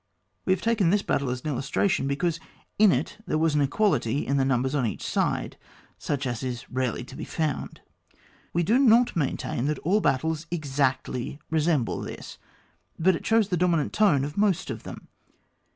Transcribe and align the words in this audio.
We 0.45 0.53
have 0.53 0.63
taken 0.63 0.89
this 0.89 1.03
battle 1.03 1.29
as 1.29 1.41
an 1.41 1.49
illustration, 1.51 2.07
because 2.07 2.39
in 2.79 2.91
it 2.91 3.19
there 3.27 3.37
was 3.37 3.53
an 3.53 3.61
equality 3.61 4.25
in 4.25 4.37
the 4.37 4.43
numbers 4.43 4.73
on 4.73 4.87
each 4.87 5.03
side 5.03 5.57
such 5.99 6.25
as 6.25 6.41
is 6.41 6.67
rarely 6.71 7.03
to 7.03 7.15
be 7.15 7.23
found. 7.23 7.81
We 8.51 8.63
do 8.63 8.79
not 8.79 9.15
maintain 9.15 9.65
that 9.67 9.77
all 9.83 10.01
battles 10.01 10.47
exactly 10.49 11.37
resemble 11.51 12.01
this, 12.01 12.39
but 12.97 13.15
it 13.15 13.23
shows 13.27 13.49
the 13.49 13.57
dominant 13.57 13.93
tone 13.93 14.23
of 14.25 14.37
most 14.37 14.71
of 14.71 14.81
them. 14.81 15.07